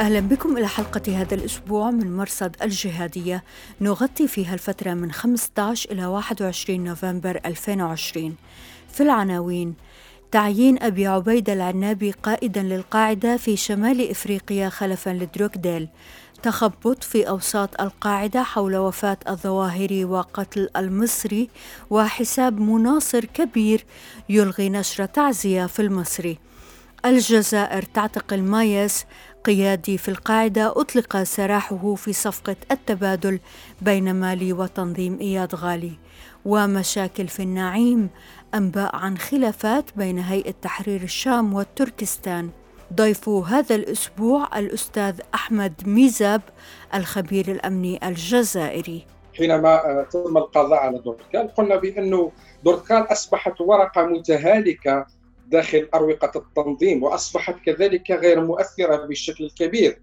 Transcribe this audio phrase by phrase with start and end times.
[0.00, 3.44] أهلا بكم إلى حلقة هذا الأسبوع من مرصد الجهادية.
[3.80, 8.36] نغطي فيها الفترة من 15 إلى 21 نوفمبر 2020
[8.92, 9.74] في العناوين
[10.30, 15.88] تعيين أبي عبيدة العنابي قائدا للقاعدة في شمال إفريقيا خلفا لدروكديل.
[16.42, 21.48] تخبط في أوساط القاعدة حول وفاة الظواهري وقتل المصري
[21.90, 23.84] وحساب مناصر كبير
[24.28, 26.38] يلغي نشر تعزية في المصري.
[27.06, 29.04] الجزائر تعتقل مايس
[29.44, 33.40] قيادي في القاعدة أطلق سراحه في صفقة التبادل
[33.82, 35.92] بين مالي وتنظيم إياد غالي.
[36.44, 38.10] ومشاكل في النعيم
[38.54, 42.50] أنباء عن خلافات بين هيئة تحرير الشام والتركستان.
[42.94, 46.42] ضيف هذا الأسبوع الأستاذ أحمد ميزاب
[46.94, 49.06] الخبير الأمني الجزائري.
[49.38, 52.32] حينما تم القضاء على دورتكال قلنا بأنه
[52.64, 55.06] دورتكال أصبحت ورقة متهالكة
[55.46, 59.98] داخل أروقة التنظيم وأصبحت كذلك غير مؤثرة بالشكل الكبير.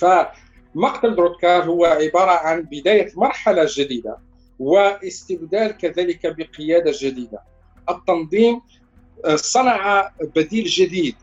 [0.00, 4.16] فمقتل دروتكار هو عبارة عن بداية مرحلة جديدة
[4.58, 7.38] واستبدال كذلك بقيادة جديدة.
[7.90, 8.60] التنظيم
[9.24, 11.14] آه، صنع بديل جديد.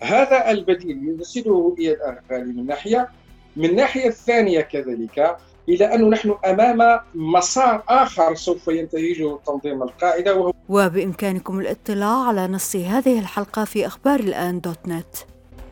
[0.00, 3.08] هذا البديل يرسله إياد أغالي من ناحية
[3.56, 5.36] من ناحية الثانية كذلك
[5.68, 12.76] إلى أنه نحن أمام مسار آخر سوف ينتهجه تنظيم القاعدة وهو وبإمكانكم الاطلاع على نص
[12.76, 15.16] هذه الحلقة في أخبار الآن دوت نت.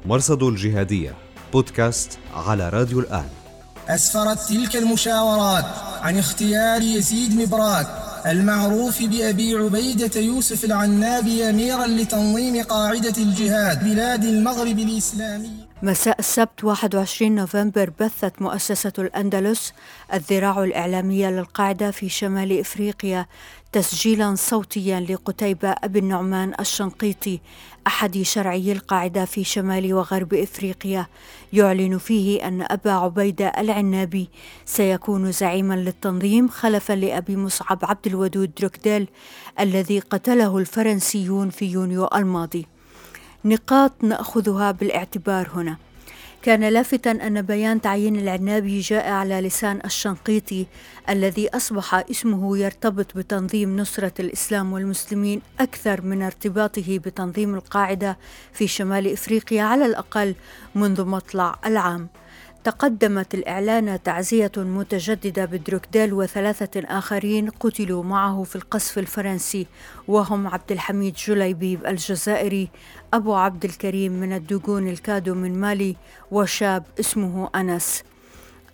[0.06, 1.14] مرصد الجهادية
[1.52, 3.28] بودكاست على راديو الآن.
[3.88, 5.64] أسفرت تلك المشاورات
[6.02, 7.86] عن اختيار يزيد مبراك
[8.26, 15.71] المعروف بأبي عبيدة يوسف العنابي أميرا لتنظيم قاعدة الجهاد بلاد المغرب الإسلامي.
[15.84, 19.72] مساء السبت 21 نوفمبر بثت مؤسسة الأندلس
[20.14, 23.26] الذراع الإعلامية للقاعدة في شمال إفريقيا
[23.72, 27.40] تسجيلا صوتيا لقتيبة أبي النعمان الشنقيطي
[27.86, 31.06] أحد شرعي القاعدة في شمال وغرب إفريقيا.
[31.52, 34.28] يعلن فيه أن أبا عبيدة العنابي
[34.64, 39.08] سيكون زعيما للتنظيم خلفا لأبي مصعب عبد الودود دروكديل
[39.60, 42.66] الذي قتله الفرنسيون في يونيو الماضي.
[43.44, 45.76] نقاط نأخذها بالاعتبار هنا.
[46.42, 50.66] كان لافتا أن بيان تعيين العنابي جاء على لسان الشنقيطي
[51.08, 58.18] الذي أصبح اسمه يرتبط بتنظيم نصرة الإسلام والمسلمين أكثر من ارتباطه بتنظيم القاعدة
[58.52, 60.34] في شمال إفريقيا على الأقل
[60.74, 62.08] منذ مطلع العام.
[62.64, 69.66] تقدمت الإعلان تعزية متجددة بدروكديل وثلاثة آخرين قتلوا معه في القصف الفرنسي
[70.08, 72.68] وهم عبد الحميد جليبيب الجزائري
[73.14, 75.96] أبو عبد الكريم من الدوغون الكادو من مالي
[76.30, 78.02] وشاب اسمه أنس.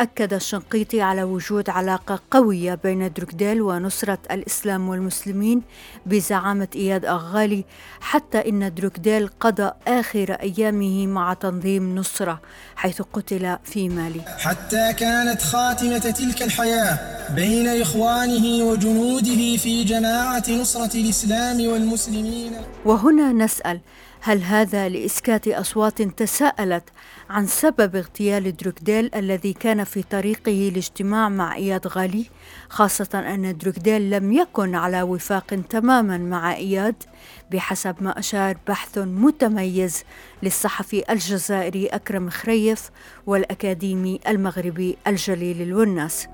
[0.01, 5.63] أكد الشنقيطي على وجود علاقة قوية بين دروكديل ونصرة الإسلام والمسلمين
[6.07, 7.65] بزعامة إياد أغالي
[8.01, 12.41] حتى إن دروكديل قضى آخر أيامه مع تنظيم نصرة
[12.77, 14.21] حيث قتل في مالي.
[14.39, 16.99] حتى كانت خاتمة تلك الحياة
[17.35, 22.53] بين إخوانه وجنوده في جماعة نصرة الإسلام والمسلمين.
[22.85, 23.81] وهنا نسأل
[24.21, 26.84] هل هذا لإسكات أصوات تساءلت
[27.31, 32.27] عن سبب اغتيال دروكديل الذي كان في طريقه لاجتماع مع إياد غالي
[32.69, 37.03] خاصة أن دروكديل لم يكن على وفاق تماما مع إياد
[37.51, 40.05] بحسب ما أشار بحث متميز
[40.43, 42.91] للصحفي الجزائري أكرم خريف
[43.27, 46.29] والأكاديمي المغربي الجليل الوناس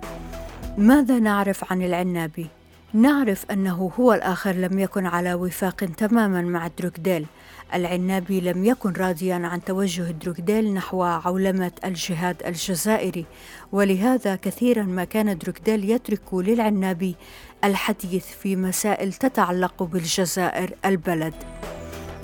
[0.78, 2.46] ماذا نعرف عن العنابي؟
[2.94, 7.26] نعرف أنه هو الآخر لم يكن على وفاق تماما مع دروكديل.
[7.74, 13.26] العنابي لم يكن راضيا عن توجه دروكديل نحو عولمة الجهاد الجزائري.
[13.72, 17.16] ولهذا كثيرا ما كان دروكديل يترك للعنابي
[17.64, 21.34] الحديث في مسائل تتعلق بالجزائر البلد.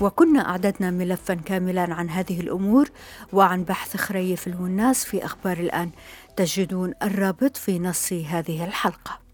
[0.00, 2.88] وكنا أعددنا ملفا كاملا عن هذه الأمور
[3.32, 5.90] وعن بحث خريف الوناس في أخبار الآن.
[6.36, 9.29] تجدون الرابط في نص هذه الحلقة.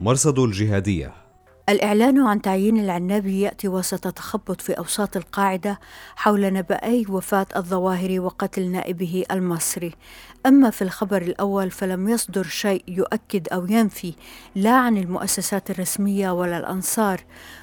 [0.00, 1.12] مرصد الجهادية.
[1.68, 5.80] الإعلان عن تعيين العنابي يأتي وسط تخبط في أوساط القاعدة
[6.16, 9.92] حول نبأي وفاة الظواهر وقتل نائبه المصري.
[10.46, 14.14] أما في الخبر الأول فلم يصدر شيء يؤكد أو ينفي
[14.54, 17.20] لا عن المؤسسات الرسمية ولا الأنصار.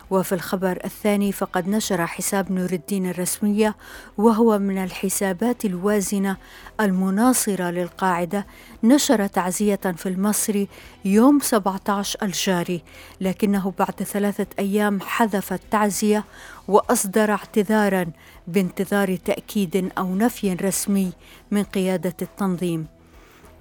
[0.10, 3.75] وفي الخبر الثاني فقد نشر حساب نور الدين الرسمية
[4.18, 6.38] وهو من الحسابات الوازنة
[6.80, 8.48] المناصرة للقاعدة
[8.83, 10.68] نشر تعزية في المصري
[11.06, 12.83] يوم 17 الجاري
[13.21, 16.24] لكنه بعد ثلاثة أيام حذف التعزية
[16.68, 18.06] وأصدر اعتذارا
[18.48, 21.12] بانتظار تأكيد أو نفي رسمي
[21.52, 22.88] من قيادة التنظيم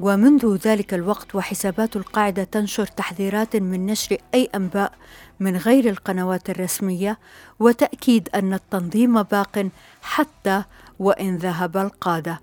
[0.00, 4.92] ومنذ ذلك الوقت وحسابات القاعدة تنشر تحذيرات من نشر أي أنباء
[5.40, 7.18] من غير القنوات الرسمية
[7.60, 9.68] وتأكيد أن التنظيم باق
[10.02, 10.62] حتى
[10.98, 12.40] وإن ذهب القادة.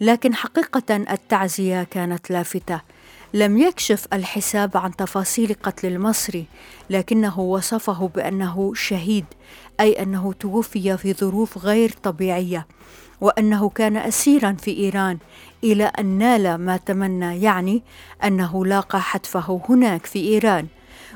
[0.00, 2.80] لكن حقيقة التعزية كانت لافتة.
[3.34, 6.44] لم يكشف الحساب عن تفاصيل قتل المصري
[6.90, 9.24] لكنه وصفه بأنه شهيد
[9.80, 12.66] أي أنه توفي في ظروف غير طبيعية
[13.20, 15.18] وأنه كان اسيرا في إيران
[15.64, 17.82] إلى أن نال ما تمنى يعني
[18.24, 20.66] أنه لاقى حتفه هناك في إيران.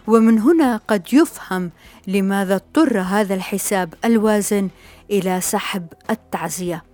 [0.07, 1.71] ومن هنا قد يفهم
[2.07, 4.69] لماذا اضطر هذا الحساب الوازن
[5.11, 6.85] إلى سحب التعزية.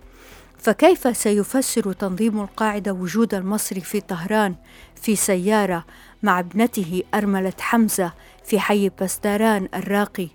[0.61, 4.55] فكيف سيفسر تنظيم القاعدة وجود المصري في طهران
[4.95, 5.85] في سيارة
[6.23, 8.13] مع ابنته أرملة حمزة
[8.45, 10.27] في حي باستاران الراقي؟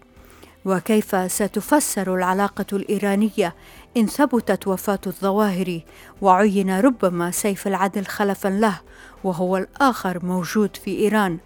[0.64, 3.54] وكيف ستفسر العلاقة الإيرانية
[3.96, 5.84] إن ثبتت وفاة الظواهري
[6.22, 8.80] وعين ربما سيف العدل خلفا له
[9.24, 11.38] وهو الآخر موجود في إيران؟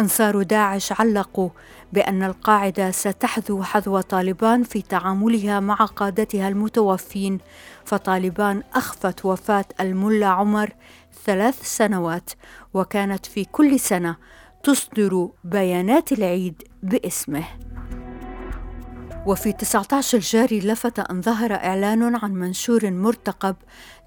[0.00, 1.50] أنصار داعش علقوا
[1.92, 7.38] بأن القاعدة ستحذو حذو طالبان في تعاملها مع قادتها المتوفين
[7.84, 10.72] فطالبان أخفت وفاة الملا عمر
[11.24, 12.30] ثلاث سنوات
[12.74, 14.16] وكانت في كل سنة
[14.62, 17.44] تصدر بيانات العيد باسمه.
[19.26, 23.56] وفي 19 الجاري لفت أن ظهر إعلان عن منشور مرتقب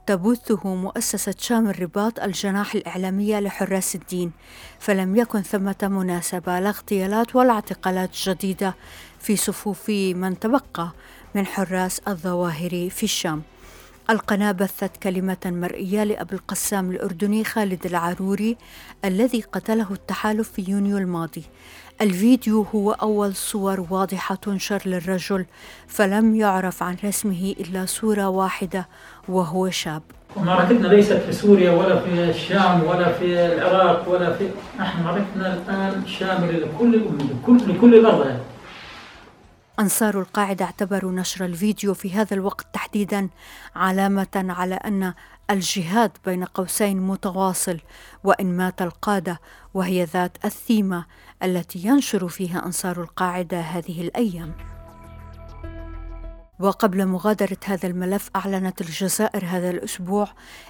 [0.08, 4.32] تبثه مؤسسة شام الرباط الجناح الإعلامية لحراس الدين
[4.80, 8.76] فلم يكن ثمة مناسبة لا اغتيالات ولا اعتقالات جديدة
[9.20, 10.92] في صفوف من تبقى
[11.36, 13.42] من حراس الظواهر في الشام.
[14.10, 18.58] القناة بثت كلمة مرئية لأبي القسام الأردني خالد العروري
[19.06, 21.44] الذي قتله التحالف في يونيو الماضي.
[22.02, 25.46] الفيديو هو أول صور واضحة تنشر للرجل
[25.88, 28.88] فلم يعرف عن رسمه إلا صورة واحدة
[29.30, 30.02] وهو شاب
[30.38, 34.50] معركتنا ليست في سوريا ولا في الشام ولا في العراق ولا في
[34.80, 38.40] نحن معركتنا الآن شاملة لكل الأمة لكل, لكل الأرض.
[39.80, 43.30] أنصار القاعدة اعتبروا نشر الفيديو في هذا الوقت تحديدا
[43.76, 45.14] علامة على أن
[45.50, 47.80] الجهاد بين قوسين متواصل
[48.24, 49.40] وإن مات القادة
[49.74, 51.06] وهي ذات الثيمة
[51.44, 54.73] التي ينشر فيها أنصار القاعدة هذه الأيام.
[56.64, 60.28] وقبل مغادرة هذا الملف أعلنت الجزائر هذا الأسبوع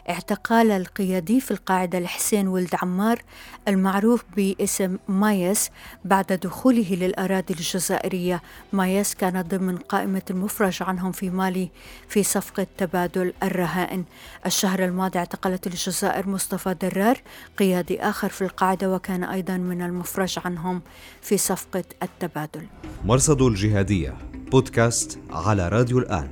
[0.10, 3.22] اعتقال القيادي في القاعدة الحسين ولد عمار
[3.68, 5.70] المعروف باسم مايس
[6.06, 8.42] بعد دخوله للأراضي الجزائرية.
[8.74, 11.70] مايس كان ضمن قائمة المفرج عنهم في مالي
[12.08, 14.04] في صفقة تبادل الرهائن.
[14.46, 17.22] الشهر الماضي اعتقلت الجزائر مصطفى درار
[17.58, 20.82] قيادي آخر في القاعدة وكان أيضا من المفرج عنهم
[21.22, 22.68] في صفقة التبادل.
[23.06, 24.33] مرصد الجهادية.
[24.54, 26.32] بودكاست على راديو الآن.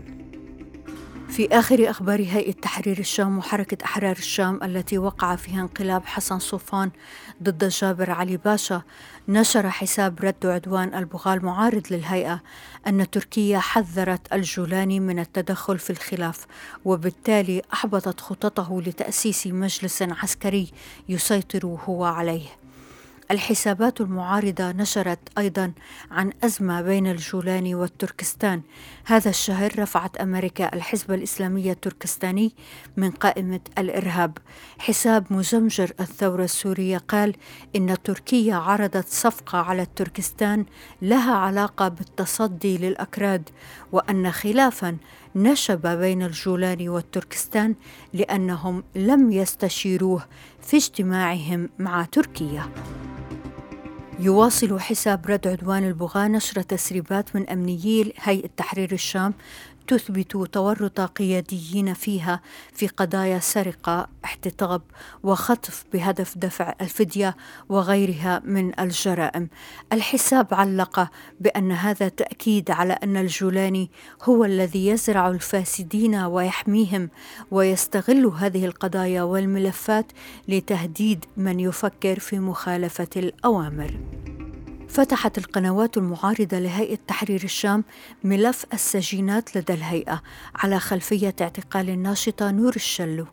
[1.29, 6.91] في آخر أخبار هيئة تحرير الشام وحركة أحرار الشام التي وقع فيها انقلاب حسن صوفان
[7.43, 8.81] ضد جابر علي باشا
[9.27, 12.41] نشر حساب رد عدوان البغاة المعارض للهيئة
[12.87, 16.45] أن تركيا حذرت الجولاني من التدخل في الخلاف
[16.85, 20.71] وبالتالي أحبطت خططه لتأسيس مجلس عسكري
[21.09, 22.60] يسيطر هو عليه.
[23.31, 25.71] الحسابات المعارضة نشرت أيضا
[26.11, 28.61] عن أزمة بين الجولاني والتركستان.
[29.05, 32.53] هذا الشهر رفعت أمريكا الحزب الإسلامي التركستاني
[32.97, 34.37] من قائمة الإرهاب.
[34.79, 37.35] حساب مزمجر الثورة السورية قال
[37.75, 40.65] إن تركيا عرضت صفقة على التركستان
[41.01, 43.49] لها علاقة بالتصدي للأكراد
[43.91, 44.97] وأن خلافا
[45.35, 47.75] نشب بين الجولاني والتركستان
[48.13, 50.25] لأنهم لم يستشيروه
[50.61, 52.69] في اجتماعهم مع تركيا.
[54.21, 59.33] يواصل حساب رد عدوان البغاة نشر تسريبات من أمنيي هيئة تحرير الشام
[59.87, 62.41] تثبت تورط قياديين فيها
[62.73, 64.81] في قضايا سرقة احتطاب
[65.23, 67.37] وخطف بهدف دفع الفدية
[67.69, 69.49] وغيرها من الجرائم.
[69.93, 71.09] الحساب علق
[71.39, 73.91] بأن هذا تأكيد على أن الجولاني
[74.23, 77.09] هو الذي يزرع الفاسدين ويحميهم
[77.51, 80.11] ويستغل هذه القضايا والملفات
[80.47, 83.91] لتهديد من يفكر في مخالفة الأوامر.
[84.91, 87.83] فتحت القنوات المعارضة لهيئة تحرير الشام
[88.23, 90.21] ملف السجينات لدى الهيئة
[90.55, 93.25] على خلفية اعتقال الناشطة نور الشلو.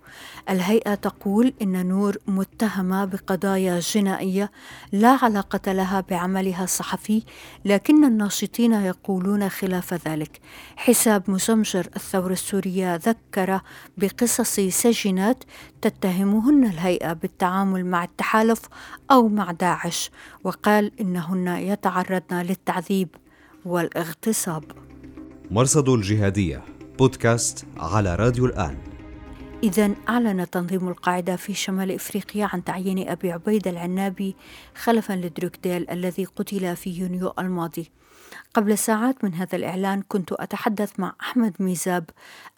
[0.51, 4.51] الهيئة تقول إن نور متهمة بقضايا جنائية
[4.93, 7.23] لا علاقة لها بعملها الصحفي،
[7.65, 10.41] لكن الناشطين يقولون خلاف ذلك.
[10.77, 13.61] حساب مسمجر الثورة السورية ذكر
[13.97, 15.45] بقصص سجينات
[15.83, 18.61] تتهمهن الهيئة بالتعامل مع التحالف
[19.11, 20.11] أو مع داعش،
[20.49, 23.09] وقال إنهن يتعرضن للتعذيب
[23.65, 24.65] والاغتصاب.
[25.51, 26.65] مرصد الجهادية
[26.99, 28.79] بودكاست على راديو الآن.
[29.63, 34.37] إذا أعلن تنظيم القاعدة في شمال إفريقيا عن تعيين أبي عبيد العنابي
[34.75, 37.91] خلفا لدروكديل الذي قتل في يونيو الماضي.
[38.55, 42.05] قبل ساعات من هذا الإعلان كنت أتحدث مع أحمد ميزاب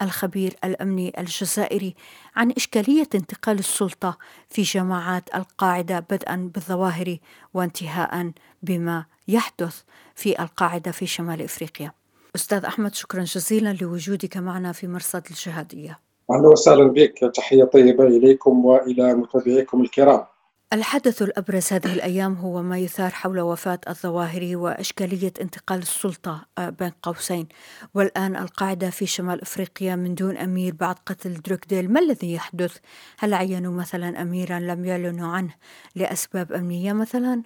[0.03, 1.95] الخبير الأمني الجزائري
[2.37, 4.19] عن إشكالية انتقال السلطة
[4.51, 7.17] في جماعات القاعدة بدءا بالظواهر
[7.55, 8.31] وانتهاء
[8.63, 9.83] بما يحدث
[10.15, 11.93] في القاعدة في شمال إفريقيا.
[12.37, 15.99] أستاذ أحمد شكرا جزيلا لوجودك معنا في مرصد الجهادية.
[16.31, 17.33] أهلا وسهلا بك.
[17.35, 20.25] تحية طيبة إليكم وإلى متابعيكم الكرام.
[20.73, 26.93] الحدث الأبرز هذه الأيام هو ما يثار حول وفاة الظواهري وإشكالية انتقال السلطة آه، بين
[27.03, 27.49] قوسين
[27.95, 32.77] والآن القاعدة في شمال أفريقيا من دون أمير بعد قتل دروكديل ما الذي يحدث؟
[33.19, 35.55] هل عينوا مثلا أميرا لم يعلنوا عنه
[35.95, 37.43] لأسباب أمنية مثلا؟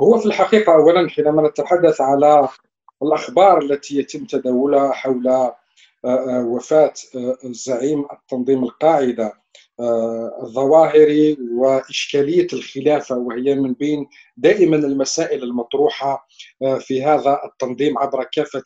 [0.00, 2.48] هو في الحقيقة أولا حينما نتحدث على
[3.02, 5.52] الأخبار التي يتم تداولها حول
[6.04, 6.92] وفاة
[7.44, 9.32] زعيم التنظيم القاعدة
[10.42, 16.28] الظواهر وإشكالية الخلافة وهي من بين دائما المسائل المطروحة
[16.62, 18.62] آه، في هذا التنظيم عبر كافة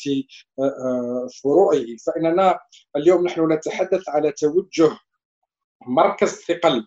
[0.58, 1.84] آه، آه، فروعه.
[2.06, 2.58] فإننا
[2.96, 4.99] اليوم نحن نتحدث على توجه
[5.87, 6.87] مركز ثقل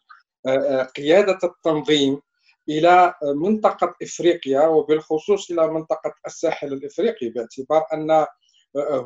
[0.96, 2.20] قيادة التنظيم
[2.70, 8.26] إلى منطقة إفريقيا وبالخصوص إلى منطقة الساحل الإفريقي باعتبار أن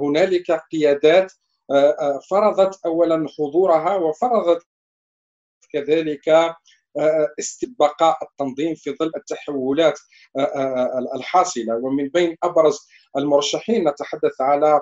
[0.01, 1.31] هنالك قيادات
[2.29, 4.67] فرضت اولا حضورها وفرضت
[5.73, 6.55] كذلك
[6.99, 7.29] آه،
[7.79, 9.99] بقاء التنظيم في ظل التحولات
[10.37, 11.75] آه، آه، الحاصلة.
[11.75, 14.81] ومن بين أبرز المرشحين نتحدث على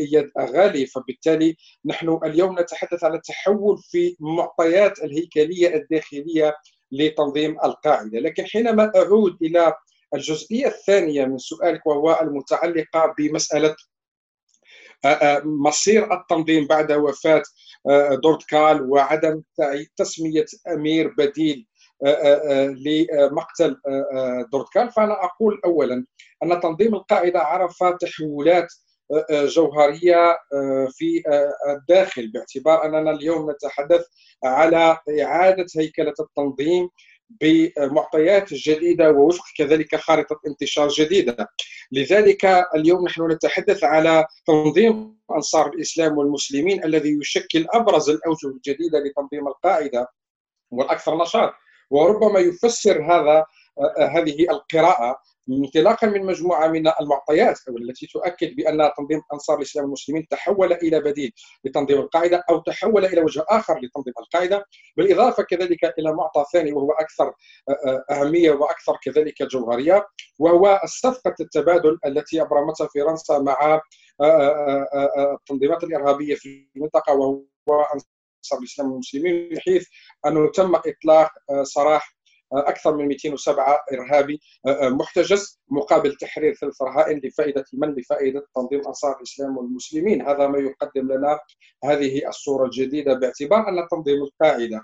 [0.00, 0.86] إياد أغالي.
[0.86, 6.56] فبالتالي نحن اليوم نتحدث على التحول في معطيات الهيكلية الداخلية
[6.92, 8.18] لتنظيم القاعدة.
[8.18, 9.74] لكن حينما أعود إلى
[10.14, 13.76] الجزئية الثانية من سؤالك وهو المتعلقة بمسألة
[15.44, 17.42] مصير التنظيم بعد وفاة
[18.22, 19.42] دورتكال وعدم
[19.96, 21.66] تسمية أمير بديل
[22.86, 23.76] لمقتل
[24.52, 26.04] دورتكال فأنا أقول اولا
[26.42, 28.66] أن تنظيم القاعدة عرف تحولات
[29.32, 30.38] جوهرية
[30.90, 31.22] في
[31.70, 34.04] الداخل باعتبار أننا اليوم نتحدث
[34.44, 36.88] على إعادة هيكلة التنظيم
[37.40, 41.48] بمعطيات جديدة ووفق كذلك خارطة انتشار جديدة.
[41.92, 42.44] لذلك
[42.74, 50.06] اليوم نحن نتحدث على تنظيم أنصار الإسلام والمسلمين الذي يشكل أبرز الأوجه الجديدة لتنظيم القاعدة
[50.70, 51.52] والأكثر نشاط.
[51.90, 53.44] وربما يفسر هذا
[53.98, 55.16] هذه القراءة.
[55.52, 61.32] انطلاقا من مجموعة من المعطيات التي تؤكد بأن تنظيم أنصار الإسلام والمسلمين تحول إلى بديل
[61.64, 64.64] لتنظيم القاعدة أو تحول إلى وجه آخر لتنظيم القاعدة
[64.96, 67.32] بالإضافة كذلك إلى معطى ثاني وهو أكثر
[68.10, 70.06] أهمية وأكثر كذلك جوهريه
[70.38, 73.80] وهو صفقه التبادل التي أبرمتها فرنسا مع
[75.18, 79.86] التنظيمات الإرهابية في المنطقة وهو أنصار الإسلام والمسلمين بحيث
[80.26, 81.30] انه تم إطلاق
[81.62, 82.16] سراح
[82.52, 88.80] أكثر من 207 إرهابي آه، آه، محتجز مقابل تحرير ثلاث رهائن لفائدة من؟ لفائدة تنظيم
[88.86, 91.38] أنصار الإسلام والمسلمين، هذا ما يقدم لنا
[91.84, 94.80] هذه الصورة الجديدة باعتبار أن تنظيم القاعدة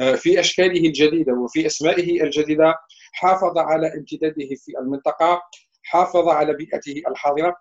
[0.00, 2.74] آه، في أشكاله الجديدة وفي أسمائه الجديدة
[3.12, 5.42] حافظ على امتداده في المنطقة،
[5.82, 7.56] حافظ على بيئته الحاضرة،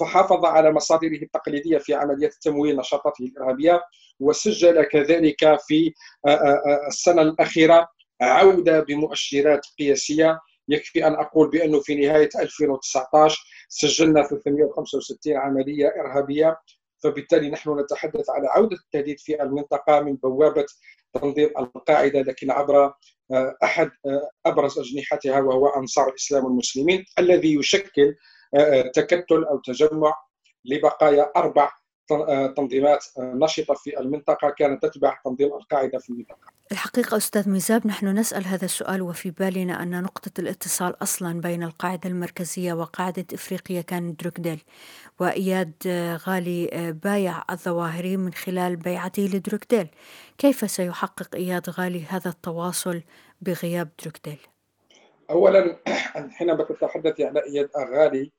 [0.00, 3.80] فحافظ على مصادره التقليدية في عمليات تمويل نشاطاته الإرهابية
[4.20, 5.92] وسجل كذلك في
[6.88, 7.88] السنة الأخيرة
[8.20, 10.40] عوده بمؤشرات قياسية.
[10.68, 16.56] يكفي أن أقول بأنه في نهاية 2019 سجلنا 365 عملية إرهابية
[17.04, 20.66] فبالتالي نحن نتحدث على عودة التهديد في المنطقة من بوابة
[21.14, 22.92] تنظيم القاعدة لكن عبر
[23.32, 28.14] آه، أحد آه، أبرز أجنحتها وهو أنصار الاسلام والمسلمين الذي يشكل
[28.54, 30.14] آه، تكتل أو تجمع
[30.64, 31.72] لبقايا أربع
[32.56, 38.44] تنظيمات نشطة في المنطقة كانت تتبع تنظيم القاعدة في المنطقة الحقيقة أستاذ ميزاب نحن نسأل
[38.44, 44.62] هذا السؤال وفي بالنا أن نقطة الاتصال أصلا بين القاعدة المركزية وقاعدة إفريقيا كان دروكديل
[45.20, 45.72] وإياد
[46.28, 49.86] غالي بايع الظواهري من خلال بيعته لدروكديل
[50.38, 53.02] كيف سيحقق إياد غالي هذا التواصل
[53.40, 54.38] بغياب دروكديل؟
[55.30, 55.76] اولا
[56.36, 58.32] حينما تتحدثي على إياد اغالي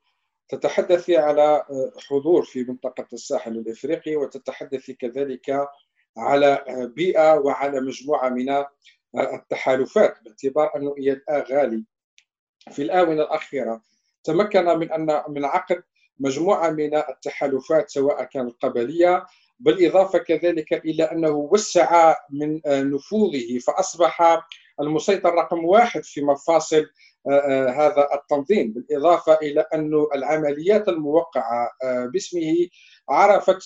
[0.48, 1.64] تتحدثي على
[2.08, 5.68] حضور في منطقة الساحل الإفريقي وتتحدثي كذلك
[6.16, 6.64] على
[6.96, 8.64] بيئة وعلى مجموعة من
[9.14, 11.84] التحالفات باعتبار أنه اياد اغالي
[12.70, 13.82] في الآونة الأخيرة
[14.24, 15.82] تمكن من أن من عقد
[16.18, 19.26] مجموعة من التحالفات سواء كانت قبلية
[19.58, 24.42] بالإضافة كذلك إلى أنه وسع من نفوذه فأصبح
[24.80, 27.15] المسيطر رقم واحد في مفاصل آه، آه،
[27.68, 32.68] هذا التنظيم بالإضافة إلى أن العمليات الموقعة آه، باسمه
[33.08, 33.58] عرفت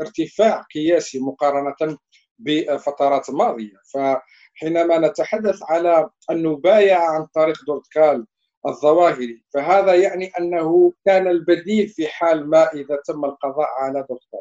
[0.00, 1.98] ارتفاع قياسي مقارنة
[2.38, 3.76] بفترات ماضية.
[3.94, 8.26] فحينما نتحدث على أن نبايع عن طريق دورتكال
[8.66, 14.40] الظواهري فهذا يعني أنه كان البديل في حال ما إذا تم القضاء على دورتكال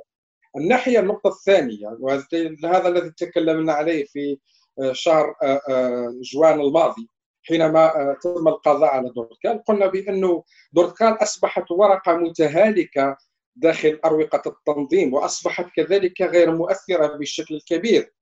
[0.58, 4.38] الناحية النقطة الثانية وهذا الذي تكلمنا عليه في
[4.92, 5.36] شهر
[6.34, 7.10] جوان الماضي.
[7.48, 13.18] حينما آه، تم القضاء على دورتكال قلنا بأنه دورتكال أصبحت ورقة متهالكة
[13.56, 18.14] داخل أروقة التنظيم وأصبحت كذلك غير مؤثرة بالشكل الكبير.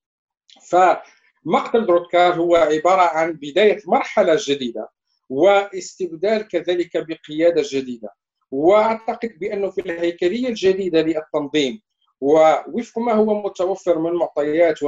[0.69, 4.89] فمقتل دورتكال هو عبارة عن بداية مرحلة جديدة
[5.29, 8.09] واستبدال كذلك بقيادة جديدة.
[8.51, 11.81] وأعتقد بأنه في الهيكلية الجديدة للتنظيم
[12.21, 14.83] ووفق ما هو متوفر من معطيات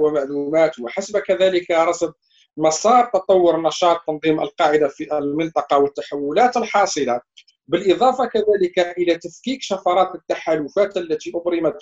[0.00, 2.12] ومعلومات وحسب كذلك رصد
[2.58, 7.20] مسار تطور نشاط تنظيم القاعدة في المنطقة والتحولات الحاصلة
[7.68, 11.76] بالإضافة كذلك إلى تفكيك شفرات التحالفات التي أبرمت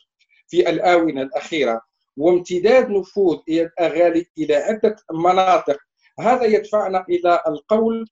[0.49, 1.81] في الآونة الأخيرة
[2.17, 5.79] وامتداد نفوذ اياد اغالي إلى عدة مناطق.
[6.21, 8.09] هذا يدفعنا إلى القول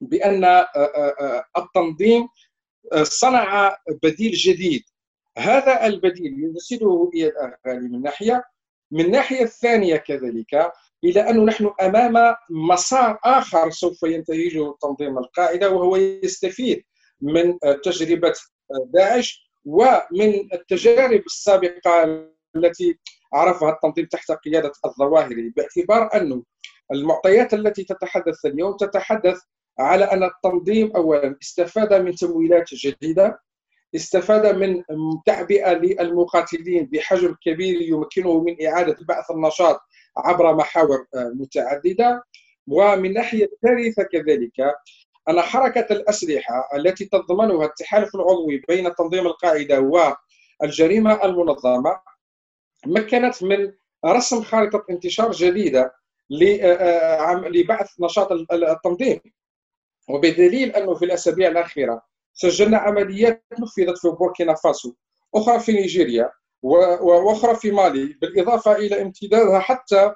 [0.00, 2.28] بأن آه، آه، آه، التنظيم
[3.02, 4.82] صنع بديل جديد.
[5.38, 8.44] هذا البديل يرسله اياد اغالي من ناحية
[8.90, 10.72] من الناحيه الثانية كذلك
[11.04, 16.84] إلى أنه نحن أمام مسار آخر سوف ينتهجه تنظيم القاعدة وهو يستفيد
[17.20, 18.32] من تجربة
[18.94, 22.24] داعش ومن التجارب السابقة
[22.56, 22.98] التي
[23.32, 26.42] عرفها التنظيم تحت قيادة الظواهري باعتبار انه
[26.92, 29.40] المعطيات التي تتحدث اليوم تتحدث
[29.78, 33.40] على أن التنظيم اولا استفاد من تمويلات جديدة
[33.94, 34.82] استفاد من
[35.26, 39.80] تعبئة للمقاتلين بحجم كبير يمكنه من إعادة بعث النشاط
[40.16, 42.22] عبر محاور آه، متعددة
[42.68, 44.74] ومن ناحية ثالثه كذلك
[45.28, 49.80] أن حركة الأسلحة التي تضمنها التحالف العضوي بين تنظيم القاعدة
[50.60, 52.00] والجريمة المنظمة
[52.86, 53.72] مكنت من
[54.06, 55.94] رسم خارطة انتشار جديدة
[56.42, 59.20] آه، آه، لبعث نشاط التنظيم.
[60.08, 64.94] وبدليل أنه في الأسابيع الأخيرة سجلنا عمليات نفذت في بوركينا فاسو
[65.34, 66.30] أخرى في نيجيريا.
[66.62, 70.14] وأخرى في مالي بالإضافة إلى امتدادها حتى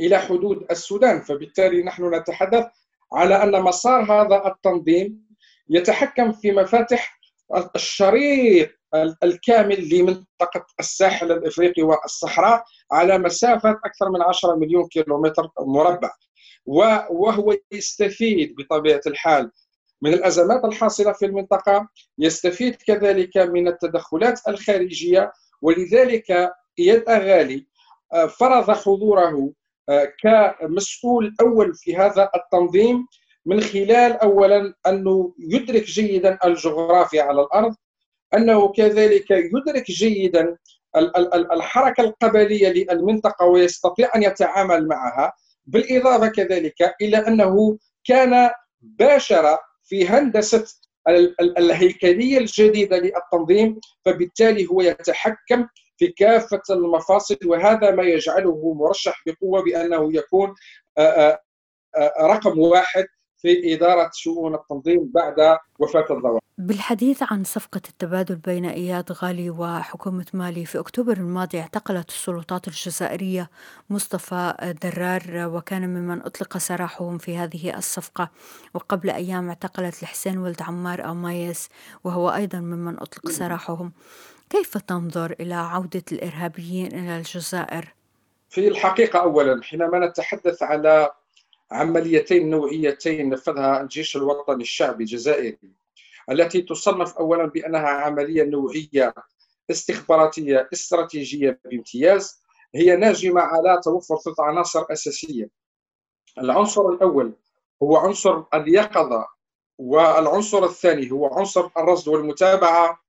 [0.00, 1.20] إلى حدود السودان.
[1.20, 2.66] فبالتالي نحن نتحدث
[3.12, 5.26] على أن مسار هذا التنظيم
[5.68, 7.20] يتحكم في مفاتح
[7.76, 8.70] الشريط
[9.24, 16.10] الكامل لمنطقة الساحل الإفريقي والصحراء على مسافة أكثر من 10 مليون كيلومتر مربع.
[16.66, 19.50] وهو يستفيد بطبيعة الحال
[20.02, 21.88] من الأزمات الحاصلة في المنطقة
[22.18, 27.66] يستفيد كذلك من التدخلات الخارجية ولذلك إياد آغالي
[28.12, 29.52] آه، فرض حضوره
[29.88, 33.06] آه، كمسؤول أول في هذا التنظيم
[33.46, 37.74] من خلال اولا أنه يدرك جيدا الجغرافيا على الأرض
[38.34, 40.56] أنه كذلك يدرك جيدا
[41.52, 45.32] الحركة القبلية للمنطقة ويستطيع أن يتعامل معها
[45.66, 50.64] بالإضافة كذلك إلى أنه كان باشر في هندسة
[51.40, 60.16] الهيكليه الجديدة للتنظيم فبالتالي هو يتحكم في كافة المفاصل وهذا ما يجعله مرشح بقوة بأنه
[60.16, 60.54] يكون
[62.20, 63.06] رقم واحد
[63.42, 70.26] في إدارة شؤون التنظيم بعد وفاة الضوء بالحديث عن صفقة التبادل بين إياد غالي وحكومة
[70.32, 73.50] مالي في أكتوبر الماضي اعتقلت السلطات الجزائرية
[73.90, 78.30] مصطفى درار وكان ممن أطلق سراحهم في هذه الصفقة.
[78.74, 81.68] وقبل أيام اعتقلت الحسين ولد عمار أو مايس
[82.04, 83.92] وهو أيضا ممن أطلق سراحهم.
[84.50, 87.94] كيف تنظر إلى عودة الإرهابيين إلى الجزائر؟
[88.48, 91.10] في الحقيقة أولا حينما نتحدث على
[91.72, 95.58] عمليتين نوعيتين نفذها الجيش الوطني الشعبي الجزائري
[96.30, 99.14] التي تصنف اولا بأنها عملية نوعية
[99.70, 102.42] استخباراتية استراتيجية بامتياز
[102.74, 105.50] هي ناجمة على توفر ثلاث عناصر أساسية.
[106.38, 107.32] العنصر الأول
[107.82, 109.26] هو عنصر اليقظة
[109.78, 113.00] والعنصر الثاني هو عنصر الرصد والمتابعة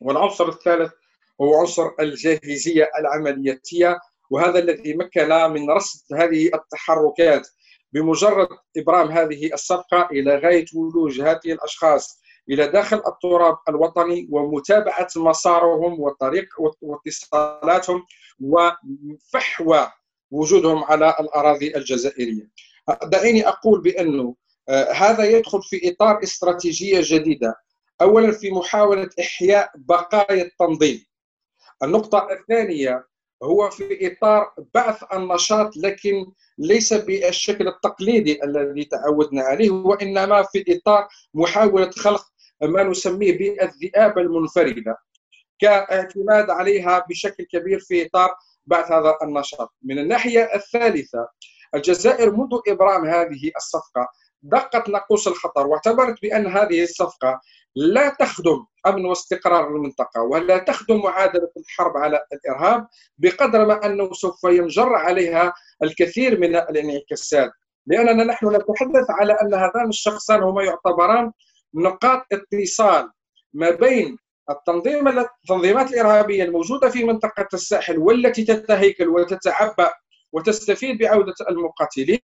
[0.00, 0.92] والعنصر الثالث
[1.40, 3.98] هو عنصر الجاهزية العملياتيه
[4.30, 7.48] وهذا الذي مكن من رصد هذه التحركات
[7.92, 12.20] بمجرد إبرام هذه الصفقة إلى غاية ولوج هذه الأشخاص
[12.50, 16.48] إلى داخل التراب الوطني ومتابعة مسارهم وطريق
[16.82, 18.06] واتصالاتهم
[18.40, 19.90] وفحوى
[20.30, 22.50] وجودهم على الأراضي الجزائرية.
[23.02, 24.34] دعيني أقول بأنه
[24.68, 27.54] آه، هذا يدخل في إطار استراتيجية جديدة
[28.00, 31.06] اولا في محاولة إحياء بقايا التنظيم.
[31.82, 33.04] النقطة الثانية
[33.42, 36.26] هو في إطار بعث النشاط لكن
[36.58, 42.24] ليس بالشكل التقليدي الذي تعودنا عليه وإنما في إطار محاولة خلق
[42.62, 44.96] ما نسميه بالذئاب المنفردة
[45.58, 48.30] كاعتماد عليها بشكل كبير في إطار
[48.66, 49.74] بعث هذا النشاط.
[49.82, 51.28] من الناحية الثالثة
[51.74, 54.08] الجزائر منذ إبرام هذه الصفقة
[54.42, 57.40] دقت ناقوس الخطر واعتبرت بأن هذه الصفقة
[57.76, 62.86] لا تخدم أمن واستقرار المنطقة ولا تخدم معادلة الحرب على الإرهاب
[63.18, 67.50] بقدر ما أنه سوف ينجر عليها الكثير من الانعكاسات.
[67.86, 71.32] لأننا نحن نتحدث على أن هذان الشخصان هما يعتبران
[71.74, 73.10] نقاط اتصال
[73.54, 74.16] ما بين
[74.50, 79.92] التنظيم التنظيمات الإرهابية الموجودة في منطقة الساحل والتي تتهيكل وتتعبأ
[80.32, 82.18] وتستفيد بعودة المقاتلين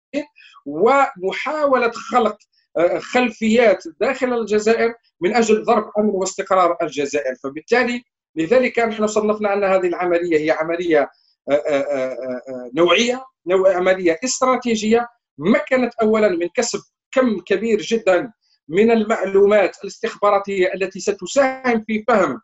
[0.67, 2.37] ومحاولة خلق
[2.79, 7.35] آه، خلفيات داخل الجزائر من أجل ضرب أمن واستقرار الجزائر.
[7.45, 8.03] فبالتالي
[8.37, 11.11] لذلك نحن صنفنا أن هذه العملية هي عملية
[11.51, 18.33] آه، آه، نوعية عملية استراتيجية مكنت اولا من كسب كم كبير جدا
[18.69, 22.41] من المعلومات الاستخباراتية التي ستساهم في فهم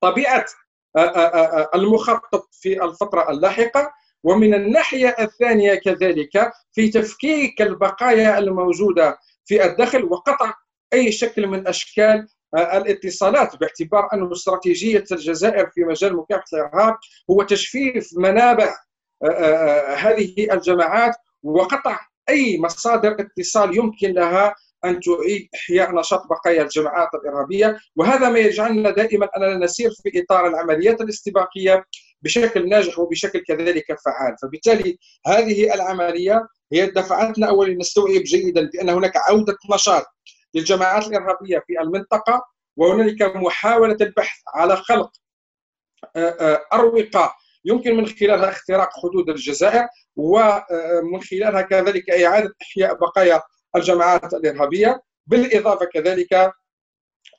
[0.00, 0.44] طبيعة
[1.74, 3.92] المخطط في الفترة اللاحقة.
[4.24, 10.54] ومن الناحية الثانية كذلك في تفكيك البقايا الموجودة في الداخل وقطع
[10.92, 16.96] أي شكل من أشكال الاتصالات باعتبار أن استراتيجية الجزائر في مجال مكافحة الإرهاب
[17.30, 18.74] هو تجفيف منابع
[19.96, 24.54] هذه الجماعات وقطع أي مصادر اتصال يمكن لها
[24.84, 27.78] أن تعيد إحياء نشاط بقايا الجماعات الإرهابية.
[27.96, 31.84] وهذا ما يجعلنا دائما أننا نسير في إطار العمليات الاستباقية
[32.22, 34.36] بشكل ناجح وبشكل كذلك فعال.
[34.42, 40.06] فبالتالي هذه العملية هي دفعتنا اولا نستوعب جيدا بأن هناك عودة نشاط
[40.54, 42.44] للجماعات الإرهابية في المنطقة
[42.76, 45.10] وهنالك محاولة البحث على خلق
[46.72, 53.42] أروقة يمكن من خلالها اختراق حدود الجزائر ومن خلالها كذلك إعادة إحياء بقايا
[53.76, 56.52] الجماعات الإرهابية بالإضافة كذلك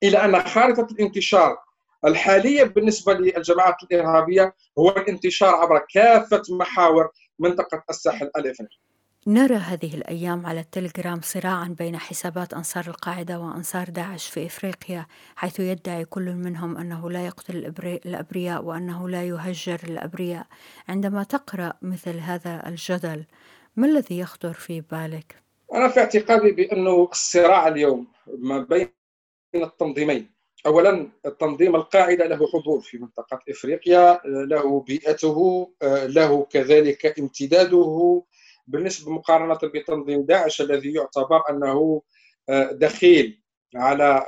[0.03, 1.57] إلى أن خارطة الانتشار
[2.05, 8.77] الحالية بالنسبة للجماعات الإرهابية هو الانتشار عبر كافة محاور منطقة الساحل الإفريقي.
[9.27, 15.59] نرى هذه الأيام على التليجرام صراعا بين حسابات أنصار القاعدة وأنصار داعش في إفريقيا حيث
[15.59, 17.73] يدعي كل منهم أنه لا يقتل
[18.05, 20.47] الأبرياء وأنه لا يهجر الأبرياء
[20.87, 23.25] عندما تقرأ مثل هذا الجدل
[23.75, 28.89] ما الذي يخطر في بالك؟ أنا في اعتقادي بأنه الصراع اليوم ما بين
[29.55, 30.32] التنظيمين
[30.65, 38.23] اولا التنظيم القاعدة له حضور في منطقة إفريقيا له بيئته له كذلك امتداده.
[38.67, 42.01] بالنسبة مقارنة بتنظيم داعش الذي يعتبر أنه
[42.71, 43.41] دخيل
[43.75, 44.25] على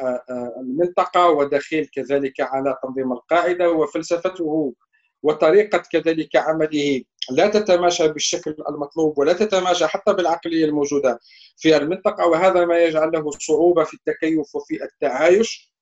[0.58, 4.74] المنطقة ودخيل كذلك على تنظيم القاعدة وفلسفته
[5.24, 11.20] وطريقة كذلك عمله لا تتماشى بالشكل المطلوب ولا تتماشى حتى بالعقلية الموجودة
[11.58, 15.75] في المنطقة وهذا ما يجعل له صعوبة في التكيف وفي التعايش.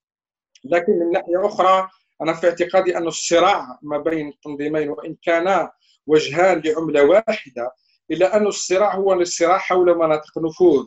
[0.65, 1.89] لكن من ناحية أخرى
[2.21, 5.71] أنا في اعتقادي أن الصراع ما بين التنظيمين وإن كانا
[6.07, 7.71] وجهان لعملة واحدة
[8.11, 10.85] إلا أن الصراع هو الصراع حول مناطق نفوذ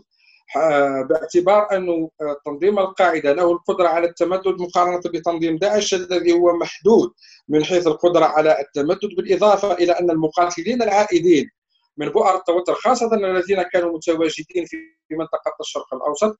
[1.08, 2.08] باعتبار أن
[2.44, 7.12] تنظيم القاعدة له القدرة على التمدد مقارنة بتنظيم داعش الذي هو محدود
[7.48, 11.50] من حيث القدرة على التمدد بالإضافة إلى أن المقاتلين العائدين
[11.96, 14.76] من بؤر التوتر خاصة الذين كانوا متواجدين في
[15.10, 16.38] منطقة الشرق الأوسط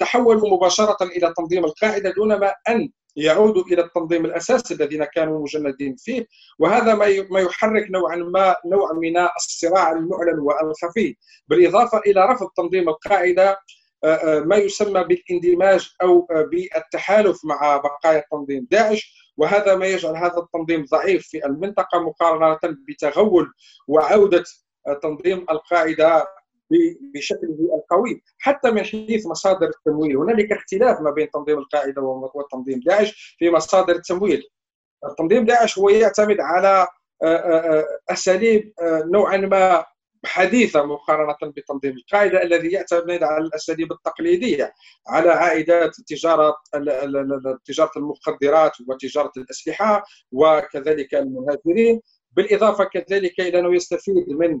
[0.00, 5.96] تحولوا مباشرة إلى تنظيم القاعدة دون ما أن يعودوا إلى التنظيم الأساسي الذين كانوا مجندين
[5.96, 6.26] فيه.
[6.58, 6.94] وهذا
[7.30, 11.16] ما يحرك نوعا ما نوع من الصراع المعلن والخفي.
[11.48, 13.58] بالإضافة إلى رفض تنظيم القاعدة
[14.44, 21.26] ما يسمى بالاندماج أو بالتحالف مع بقايا تنظيم داعش وهذا ما يجعل هذا التنظيم ضعيف
[21.26, 23.52] في المنطقة مقارنة بتغول
[23.88, 24.44] وعودة
[25.02, 26.26] تنظيم القاعدة
[27.14, 30.16] بشكله القوي حتى من حيث مصادر التمويل.
[30.16, 32.02] هنالك اختلاف ما بين تنظيم القاعدة
[32.34, 34.42] وتنظيم داعش في مصادر التمويل.
[35.18, 36.86] تنظيم داعش هو يعتمد على
[38.10, 38.72] أساليب
[39.04, 39.84] نوعا ما
[40.24, 44.72] حديثة مقارنة بتنظيم القاعدة الذي يعتمد على الأساليب التقليدية
[45.08, 46.56] على عائدات تجارة
[47.64, 52.00] تجارة المخدرات وتجارة الأسلحة وكذلك المهاجرين.
[52.36, 54.60] بالإضافة كذلك إلى أنه يستفيد من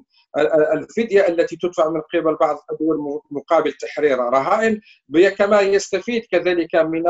[0.74, 4.80] الفدية التي تدفع من قبل بعض الدول مقابل تحرير رهائن
[5.38, 7.02] كما يستفيد كذلك من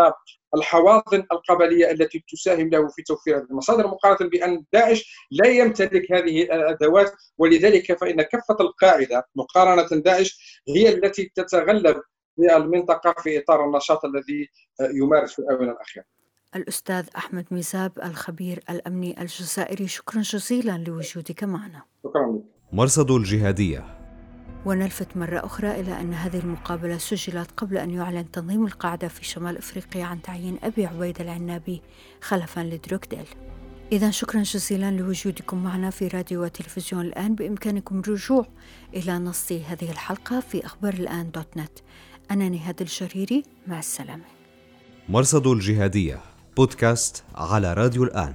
[0.55, 6.43] الحواضن القبلية التي تساهم له في توفير هذه المصادر مقارنة بأن داعش لا يمتلك هذه
[6.43, 12.03] الأدوات ولذلك فإن كفه القاعدة مقارنة داعش هي التي تتغلب
[12.37, 14.49] في المنطقة في إطار النشاط الذي
[14.95, 16.05] يمارس في الآونة الأخيرة.
[16.57, 19.89] الأستاذ أحمد ميزاب الخبير الأمني الجزائري.
[19.89, 21.83] شكرا جزيلا لوجودك معنا.
[22.03, 22.43] شكرا لك.
[22.73, 23.99] مرصد الجهادية.
[24.67, 29.59] ونلفت مرة أخرى إلى أن هذه المقابلة سجلت قبل أن يعلن تنظيم القاعدة في شمال
[29.59, 31.83] أفريقيا عن تعيين أبي عبيد العنابي
[32.21, 33.27] خلفا لدروكديل.
[33.93, 37.35] إذا شكرا جزيلا لوجودكم معنا في راديو وتلفزيون الآن.
[37.35, 38.47] بإمكانكم الرجوع
[38.95, 41.79] إلى نص هذه الحلقة في أخبار الآن دوت نت.
[42.31, 44.25] أنا نهاد الجريري مع السلامة.
[45.09, 46.32] مرصد الجهادية.
[46.57, 48.35] بودكاست على راديو الآن.